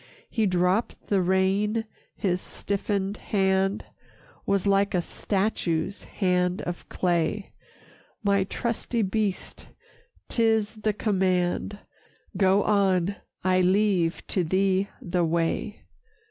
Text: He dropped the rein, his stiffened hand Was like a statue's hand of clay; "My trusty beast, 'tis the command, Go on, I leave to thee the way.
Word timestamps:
He 0.31 0.47
dropped 0.47 1.09
the 1.09 1.21
rein, 1.21 1.85
his 2.15 2.41
stiffened 2.41 3.17
hand 3.17 3.85
Was 4.47 4.65
like 4.65 4.95
a 4.95 5.01
statue's 5.03 6.05
hand 6.05 6.63
of 6.63 6.89
clay; 6.89 7.51
"My 8.23 8.43
trusty 8.43 9.03
beast, 9.03 9.67
'tis 10.27 10.73
the 10.77 10.93
command, 10.93 11.77
Go 12.35 12.63
on, 12.63 13.17
I 13.43 13.61
leave 13.61 14.25
to 14.25 14.43
thee 14.43 14.89
the 15.03 15.23
way. 15.23 15.83